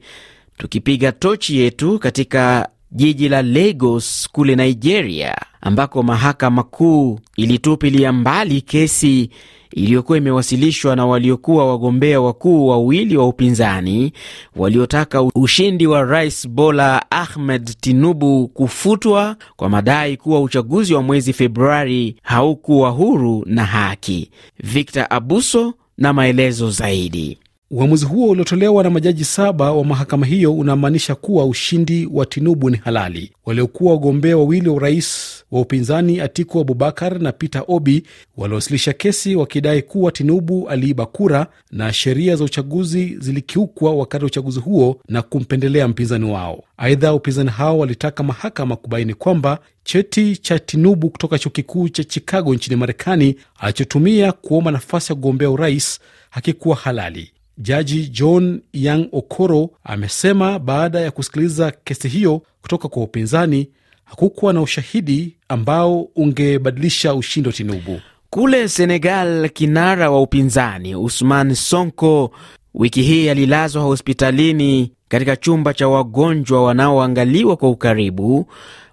tukipiga 0.58 1.12
tochi 1.12 1.58
yetu 1.60 2.00
katika 2.00 2.70
jiji 2.92 3.30
la 3.30 3.42
Lagos 3.42 4.30
kule 4.32 4.56
Nigeria, 4.56 5.36
ambako 5.62 6.04
mahakama 6.04 6.64
kuu 6.64 7.20
ilitupilia 7.36 8.14
mbali 8.14 8.62
kesi 8.62 9.30
iliyokuwa 9.74 10.18
imewasilishwa 10.18 10.96
na 10.96 11.06
waliokuwa 11.06 11.68
wagombea 11.70 12.22
wakuu 12.22 12.68
wawili 12.68 13.18
wa 13.18 13.28
upinzani 13.28 14.14
waliotaka 14.56 15.22
ushindi 15.24 15.88
wa 15.88 16.04
Rais 16.04 16.48
Bola 16.50 17.12
Ahmed 17.12 17.76
Tinubu 17.82 18.48
kufutwa 18.48 19.36
kwa 19.56 19.70
madai 19.70 20.18
kuwa 20.18 20.42
uchaguzi 20.42 20.94
wa 20.94 21.02
mwezi 21.02 21.34
Februari 21.34 22.16
haukuwa 22.24 22.90
huru 22.90 23.44
na 23.46 23.66
haki. 23.66 24.32
Victor 24.60 25.08
Abuso 25.10 25.74
na 25.98 26.14
maelezo 26.14 26.70
zaidi. 26.70 27.38
Uamuzi 27.72 28.06
huo 28.06 28.30
uliotolewa 28.30 28.84
na 28.84 28.90
majaji 28.90 29.24
saba 29.26 29.72
wa 29.72 29.86
mahakama 29.86 30.26
hiyo 30.26 30.54
unamaanisha 30.56 31.16
kuwa 31.16 31.46
ushindi 31.46 32.10
wa 32.12 32.26
Tinubu 32.26 32.70
ni 32.70 32.78
halali. 32.78 33.32
Waliokuwa 33.46 33.92
wagombea 33.94 34.38
wawili 34.38 34.70
wa 34.70 34.76
urais 34.76 35.38
wa 35.52 35.62
upinzani 35.62 36.20
Atiku 36.22 36.60
Abubakar 36.60 37.20
na 37.22 37.32
Peter 37.32 37.64
Obi 37.68 38.04
waliwasilisha 38.38 38.94
kesi 38.94 39.36
wakidai 39.36 39.82
kuwa 39.82 40.12
Tinubu 40.12 40.70
aliiba 40.70 41.06
kura 41.06 41.48
na 41.72 41.94
sheria 41.94 42.36
za 42.36 42.44
uchaguzi 42.44 43.18
zilikiukwa 43.20 43.96
wakati 43.96 44.24
wa 44.24 44.28
uchaguzi 44.28 44.60
huo 44.60 45.02
na 45.10 45.22
kumpendelea 45.22 45.88
mpinzani 45.88 46.32
wao. 46.32 46.64
Aidha, 46.78 47.14
upinzani 47.14 47.50
hao 47.50 47.80
walitaka 47.80 48.24
mahakama 48.24 48.76
kubaini 48.76 49.14
kwamba 49.14 49.60
cheti 49.84 50.38
cha 50.38 50.60
Tinubu 50.60 51.10
kutoka 51.10 51.40
chuo 51.40 51.52
kikuu 51.52 51.90
cha 51.90 52.04
Chicago 52.04 52.54
nchini 52.56 52.76
Marekani 52.76 53.36
alichotumia 53.60 54.32
kuomba 54.32 54.72
nafasi 54.72 55.12
ya 55.12 55.16
kugombea 55.16 55.50
urais 55.50 56.00
hakikuwa 56.30 56.76
halali. 56.76 57.32
Jaji 57.58 58.08
John 58.08 58.62
Yang 58.74 59.08
Okoro 59.12 59.70
amesema 59.84 60.60
baada 60.60 61.00
ya 61.00 61.12
kusikiliza 61.12 61.72
kesi 61.84 62.08
hiyo 62.08 62.42
kutoka 62.62 62.88
kwa 62.88 63.04
upinzani 63.04 63.70
hakukuwa 64.06 64.54
na 64.54 64.62
ushahidi 64.62 65.38
ambao 65.50 66.02
ungebadilisha 66.02 67.14
ushindi 67.16 67.50
wa 67.50 67.54
Tinubu. 67.54 68.00
Kule 68.30 68.68
Senegal, 68.70 69.50
kinara 69.50 70.12
wa 70.12 70.22
upinzani 70.22 70.96
Usman 70.96 71.56
Sonko 71.56 72.32
wiki 72.74 73.02
hii 73.02 73.30
alilazwa 73.30 73.84
hospitalini 73.84 74.92
katika 75.08 75.36
chumba 75.36 75.74
cha 75.74 75.88
wagonjwa 75.88 76.64
wanaoangaliwa 76.64 77.58
kwa 77.58 77.70
ukaribu, 77.70 78.46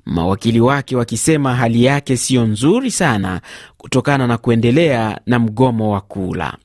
mawakili 0.05 0.61
wake 0.61 0.97
wakisema 0.97 1.55
hali 1.55 1.85
yake 1.85 2.17
siyo 2.17 2.47
nzuri 2.47 2.91
sana 2.91 3.41
kutokana 3.77 4.27
na 4.27 4.39
kuendelea 4.39 5.21
na 5.27 5.39
mgomo 5.39 5.91
wa 5.93 6.01
kula. 6.01 6.57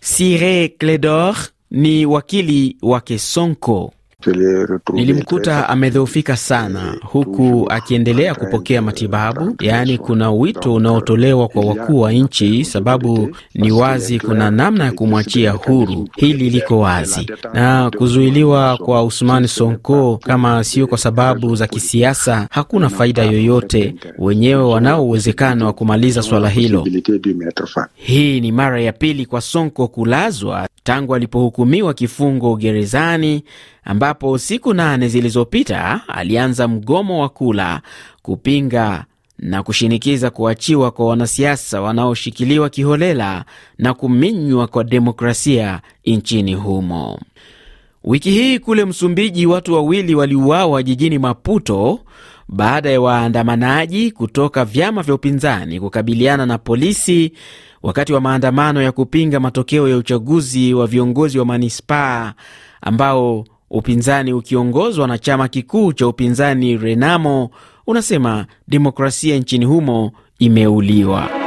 Sire 0.00 0.68
kledor 0.68 1.36
ni 1.70 2.06
wakili 2.06 2.76
wake 2.82 3.18
Sonko. 3.18 3.92
Nilimkuta 4.92 5.68
amedhoofika 5.68 6.36
sana 6.36 6.96
huku 7.02 7.66
akiendelea 7.70 8.34
kupokea 8.34 8.82
matibabu. 8.82 9.56
Yaani, 9.60 9.98
kuna 9.98 10.30
wito 10.30 10.74
unaotolewa 10.74 11.48
kwa 11.48 11.64
wakuu 11.64 12.00
wa 12.00 12.12
nchi, 12.12 12.64
sababu 12.64 13.36
ni 13.54 13.72
wazi 13.72 14.20
kuna 14.20 14.50
namna 14.50 14.84
ya 14.84 14.92
kumwachia 14.92 15.50
huru. 15.52 16.08
Hili 16.16 16.50
liko 16.50 16.78
wazi, 16.78 17.26
na 17.54 17.90
kuzuiliwa 17.98 18.76
kwa 18.76 19.04
Usmani 19.04 19.48
Sonko 19.48 20.16
kama 20.24 20.64
sio 20.64 20.86
kwa 20.86 20.98
sababu 20.98 21.56
za 21.56 21.66
kisiasa, 21.66 22.48
hakuna 22.50 22.88
faida 22.88 23.22
yoyote. 23.22 23.94
Wenyewe 24.18 24.62
wanao 24.62 25.06
uwezekano 25.06 25.66
wa 25.66 25.72
kumaliza 25.72 26.22
swala 26.22 26.48
hilo. 26.48 26.86
Hii 27.94 28.40
ni 28.40 28.52
mara 28.52 28.80
ya 28.80 28.92
pili 28.92 29.26
kwa 29.26 29.40
Sonko 29.40 29.88
kulazwa 29.88 30.68
tangu 30.86 31.14
alipohukumiwa 31.14 31.94
kifungo 31.94 32.56
gerezani 32.56 33.44
ambapo 33.86 34.38
siku 34.38 34.74
nane 34.74 35.08
zilizopita 35.08 36.00
alianza 36.08 36.68
mgomo 36.68 37.20
wa 37.22 37.28
kula 37.28 37.80
kupinga 38.22 39.04
na 39.38 39.62
kushinikiza 39.62 40.30
kuachiwa 40.30 40.90
kwa 40.90 41.06
wanasiasa 41.06 41.80
wanaoshikiliwa 41.80 42.70
kiholela 42.70 43.44
na 43.78 43.94
kuminywa 43.94 44.66
kwa 44.66 44.84
demokrasia 44.84 45.80
nchini 46.04 46.54
humo. 46.54 47.18
Wiki 48.04 48.30
hii 48.30 48.58
kule 48.58 48.84
Msumbiji, 48.84 49.46
watu 49.46 49.74
wawili 49.74 50.14
waliuawa 50.14 50.82
jijini 50.82 51.18
Maputo 51.18 52.00
baada 52.48 52.90
ya 52.90 53.00
waandamanaji 53.00 54.10
kutoka 54.10 54.64
vyama 54.64 55.02
vya 55.02 55.14
upinzani 55.14 55.80
kukabiliana 55.80 56.46
na 56.46 56.58
polisi 56.58 57.32
wakati 57.82 58.12
wa 58.12 58.20
maandamano 58.20 58.82
ya 58.82 58.92
kupinga 58.92 59.40
matokeo 59.40 59.88
ya 59.88 59.96
uchaguzi 59.96 60.74
wa 60.74 60.86
viongozi 60.86 61.38
wa 61.38 61.44
manispaa 61.44 62.34
ambao 62.80 63.44
upinzani 63.70 64.32
ukiongozwa 64.32 65.08
na 65.08 65.18
chama 65.18 65.48
kikuu 65.48 65.92
cha 65.92 66.08
upinzani 66.08 66.76
Renamo 66.76 67.50
unasema 67.86 68.46
demokrasia 68.68 69.36
nchini 69.36 69.64
humo 69.64 70.12
imeuliwa. 70.38 71.45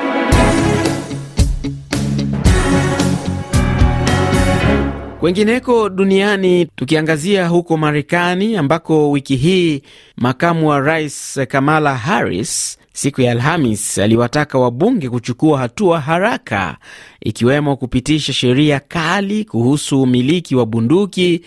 Kwengineko 5.19 5.89
duniani, 5.89 6.65
tukiangazia 6.65 7.47
huko 7.47 7.77
Marekani 7.77 8.55
ambako 8.57 9.11
wiki 9.11 9.35
hii 9.35 9.81
makamu 10.17 10.69
wa 10.69 10.79
rais 10.79 11.39
Kamala 11.47 11.95
Harris 11.97 12.79
siku 12.93 13.21
ya 13.21 13.31
Alhamis 13.31 13.97
aliwataka 13.97 14.59
wabunge 14.59 15.09
kuchukua 15.09 15.59
hatua 15.59 15.99
haraka, 15.99 16.77
ikiwemo 17.21 17.75
kupitisha 17.77 18.33
sheria 18.33 18.79
kali 18.79 19.45
kuhusu 19.45 20.01
umiliki 20.01 20.55
wa 20.55 20.65
bunduki, 20.65 21.41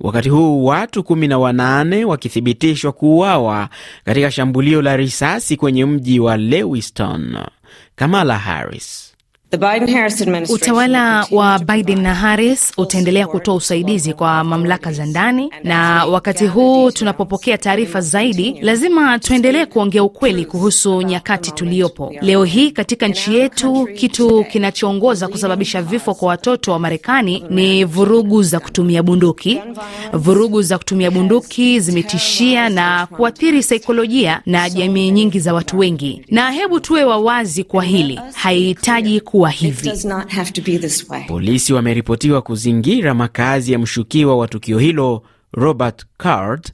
wakati 0.00 0.28
huu 0.28 0.64
watu 0.64 1.00
18 1.00 2.04
wakithibitishwa 2.04 2.92
kuuawa 2.92 3.68
katika 4.04 4.30
shambulio 4.30 4.82
la 4.82 4.96
risasi 4.96 5.56
kwenye 5.56 5.84
mji 5.84 6.20
wa 6.20 6.36
Lewiston. 6.36 7.36
Kamala 7.96 8.38
Harris 8.38 9.07
Utawala 10.50 11.26
wa 11.30 11.58
Biden 11.58 12.00
na 12.02 12.14
Harris 12.14 12.72
utaendelea 12.76 13.26
kutoa 13.26 13.54
usaidizi 13.54 14.12
kwa 14.12 14.44
mamlaka 14.44 14.92
za 14.92 15.06
ndani, 15.06 15.50
na 15.64 16.04
wakati 16.04 16.46
huu 16.46 16.90
tunapopokea 16.90 17.58
taarifa 17.58 18.00
zaidi, 18.00 18.58
lazima 18.62 19.18
tuendelee 19.18 19.66
kuongea 19.66 20.04
ukweli 20.04 20.44
kuhusu 20.44 21.02
nyakati 21.02 21.50
tuliyopo 21.50 22.14
leo 22.20 22.44
hii 22.44 22.70
katika 22.70 23.08
nchi 23.08 23.34
yetu. 23.34 23.88
Kitu 23.94 24.44
kinachoongoza 24.44 25.28
kusababisha 25.28 25.82
vifo 25.82 26.14
kwa 26.14 26.28
watoto 26.28 26.72
wa 26.72 26.78
Marekani 26.78 27.44
ni 27.50 27.84
vurugu 27.84 28.42
za 28.42 28.60
kutumia 28.60 29.02
bunduki. 29.02 29.60
Vurugu 30.12 30.62
za 30.62 30.78
kutumia 30.78 31.10
bunduki 31.10 31.80
zimetishia 31.80 32.68
na 32.68 33.06
kuathiri 33.06 33.62
saikolojia 33.62 34.40
na 34.46 34.70
jamii 34.70 35.10
nyingi 35.10 35.40
za 35.40 35.54
watu 35.54 35.78
wengi, 35.78 36.22
na 36.30 36.50
hebu 36.50 36.80
tuwe 36.80 37.04
wawazi 37.04 37.64
kwa 37.64 37.84
hili, 37.84 38.20
haihitaji 38.34 39.20
Hivi. 39.46 39.90
Polisi 41.28 41.72
wameripotiwa 41.72 42.42
kuzingira 42.42 43.14
makazi 43.14 43.72
ya 43.72 43.78
mshukiwa 43.78 44.36
wa 44.36 44.48
tukio 44.48 44.78
hilo 44.78 45.22
Robert 45.52 46.06
Card, 46.16 46.72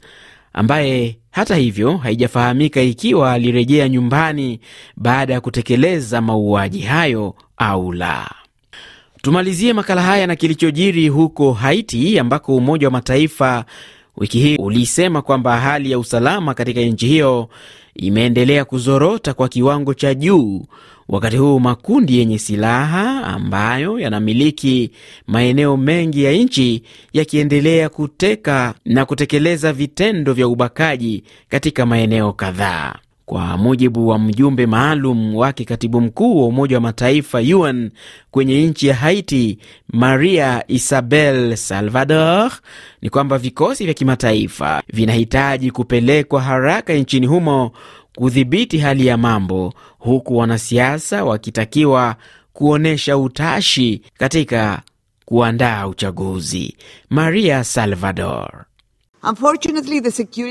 ambaye 0.52 1.18
hata 1.30 1.56
hivyo 1.56 1.96
haijafahamika 1.96 2.80
ikiwa 2.82 3.32
alirejea 3.32 3.88
nyumbani 3.88 4.60
baada 4.96 5.32
ya 5.34 5.40
kutekeleza 5.40 6.20
mauaji 6.20 6.80
hayo 6.80 7.34
au 7.56 7.92
la. 7.92 8.30
Tumalizie 9.22 9.72
makala 9.72 10.02
haya 10.02 10.26
na 10.26 10.36
kilichojiri 10.36 11.08
huko 11.08 11.52
Haiti, 11.52 12.18
ambako 12.18 12.56
Umoja 12.56 12.86
wa 12.86 12.90
Mataifa 12.92 13.64
wiki 14.16 14.38
hii 14.38 14.56
ulisema 14.56 15.22
kwamba 15.22 15.60
hali 15.60 15.90
ya 15.90 15.98
usalama 15.98 16.54
katika 16.54 16.80
nchi 16.80 17.06
hiyo 17.06 17.48
imeendelea 17.94 18.64
kuzorota 18.64 19.34
kwa 19.34 19.48
kiwango 19.48 19.94
cha 19.94 20.14
juu, 20.14 20.62
wakati 21.08 21.36
huu 21.36 21.60
makundi 21.60 22.18
yenye 22.18 22.38
silaha 22.38 23.24
ambayo 23.24 23.98
yanamiliki 23.98 24.90
maeneo 25.26 25.76
mengi 25.76 26.24
ya 26.24 26.32
nchi 26.32 26.82
yakiendelea 27.12 27.88
kuteka 27.88 28.74
na 28.84 29.04
kutekeleza 29.04 29.72
vitendo 29.72 30.32
vya 30.32 30.48
ubakaji 30.48 31.24
katika 31.48 31.86
maeneo 31.86 32.32
kadhaa. 32.32 32.94
Kwa 33.26 33.56
mujibu 33.56 34.08
wa 34.08 34.18
mjumbe 34.18 34.66
maalum 34.66 35.36
wake 35.36 35.64
katibu 35.64 36.00
mkuu 36.00 36.40
wa 36.40 36.46
Umoja 36.46 36.76
wa 36.76 36.80
Mataifa 36.80 37.38
UN 37.38 37.90
kwenye 38.30 38.66
nchi 38.66 38.86
ya 38.86 38.94
Haiti, 38.94 39.58
Maria 39.92 40.64
Isabel 40.68 41.56
Salvador, 41.56 42.52
ni 43.02 43.10
kwamba 43.10 43.38
vikosi 43.38 43.84
vya 43.84 43.94
kimataifa 43.94 44.82
vinahitaji 44.92 45.70
kupelekwa 45.70 46.42
haraka 46.42 46.92
nchini 46.94 47.26
humo 47.26 47.72
kudhibiti 48.16 48.78
hali 48.78 49.06
ya 49.06 49.16
mambo, 49.16 49.74
huku 49.98 50.36
wanasiasa 50.36 51.24
wakitakiwa 51.24 52.16
kuonyesha 52.52 53.18
utashi 53.18 54.02
katika 54.18 54.82
kuandaa 55.24 55.86
uchaguzi. 55.86 56.76
Maria 57.10 57.64
Salvador 57.64 58.64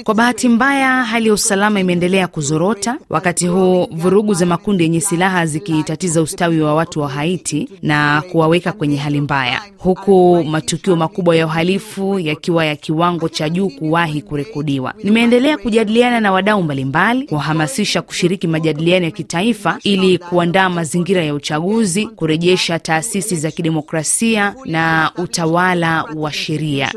kwa 0.04 0.16
bahati 0.16 0.50
mbaya, 0.50 1.04
hali 1.04 1.28
ya 1.28 1.34
usalama 1.34 1.80
imeendelea 1.80 2.28
kuzorota, 2.28 2.98
wakati 3.10 3.48
huu 3.48 3.88
vurugu 3.92 4.34
za 4.34 4.46
makundi 4.46 4.84
yenye 4.84 5.02
silaha 5.02 5.46
zikitatiza 5.46 6.22
ustawi 6.22 6.62
wa 6.62 6.76
watu 6.76 7.00
wa 7.02 7.10
Haiti 7.10 7.70
na 7.82 8.24
kuwaweka 8.32 8.72
kwenye 8.72 8.98
hali 8.98 9.22
mbaya, 9.22 9.62
huku 9.78 10.44
matukio 10.50 10.96
makubwa 10.96 11.36
ya 11.36 11.46
uhalifu 11.46 12.20
yakiwa 12.20 12.66
ya 12.66 12.76
kiwango 12.76 13.30
cha 13.30 13.50
juu 13.50 13.70
kuwahi 13.70 14.22
kurekodiwa. 14.22 14.94
Nimeendelea 15.04 15.58
kujadiliana 15.58 16.20
na 16.20 16.32
wadau 16.32 16.64
mbalimbali, 16.64 17.28
kuwahamasisha 17.28 18.02
kushiriki 18.02 18.48
majadiliano 18.48 19.06
ya 19.06 19.12
kitaifa 19.12 19.78
ili 19.84 20.18
kuandaa 20.18 20.70
mazingira 20.70 21.24
ya 21.24 21.34
uchaguzi, 21.34 22.06
kurejesha 22.08 22.80
taasisi 22.80 23.36
za 23.36 23.52
kidemokrasia 23.52 24.56
na 24.66 25.12
utawala 25.18 26.04
wa 26.16 26.32
sheria. 26.34 26.92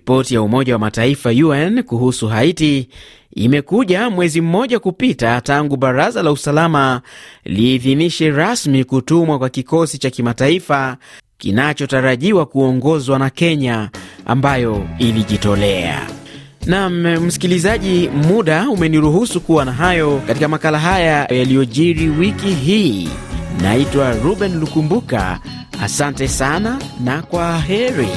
Ripoti 0.00 0.34
ya 0.34 0.42
Umoja 0.42 0.72
wa 0.72 0.78
Mataifa 0.78 1.30
UN 1.30 1.82
kuhusu 1.82 2.28
Haiti 2.28 2.88
imekuja 3.34 4.10
mwezi 4.10 4.40
mmoja 4.40 4.78
kupita 4.78 5.40
tangu 5.40 5.76
Baraza 5.76 6.22
la 6.22 6.32
Usalama 6.32 7.00
liidhinishe 7.44 8.30
rasmi 8.30 8.84
kutumwa 8.84 9.38
kwa 9.38 9.48
kikosi 9.48 9.98
cha 9.98 10.10
kimataifa 10.10 10.96
kinachotarajiwa 11.38 12.46
kuongozwa 12.46 13.18
na 13.18 13.30
Kenya 13.30 13.90
ambayo 14.26 14.86
ilijitolea. 14.98 16.06
Nam 16.66 17.02
msikilizaji, 17.26 18.08
muda 18.08 18.68
umeniruhusu 18.70 19.40
kuwa 19.40 19.64
na 19.64 19.72
hayo 19.72 20.22
katika 20.26 20.48
makala 20.48 20.78
haya 20.78 21.24
yaliyojiri 21.26 22.08
wiki 22.08 22.48
hii. 22.54 23.08
Naitwa 23.62 24.14
Ruben 24.14 24.60
Lukumbuka, 24.60 25.40
asante 25.82 26.28
sana 26.28 26.78
na 27.04 27.22
kwa 27.22 27.58
heri. 27.58 28.08